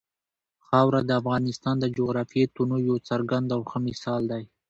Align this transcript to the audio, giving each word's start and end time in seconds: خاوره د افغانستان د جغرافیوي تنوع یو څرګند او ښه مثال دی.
خاوره 0.67 1.01
د 1.05 1.11
افغانستان 1.21 1.75
د 1.79 1.85
جغرافیوي 1.97 2.47
تنوع 2.55 2.81
یو 2.89 2.97
څرګند 3.09 3.47
او 3.55 3.61
ښه 3.69 3.79
مثال 3.87 4.21
دی. 4.31 4.43